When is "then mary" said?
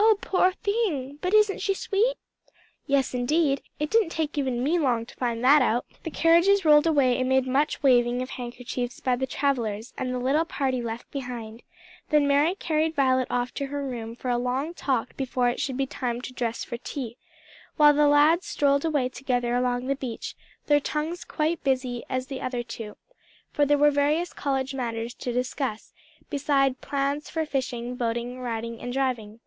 12.10-12.54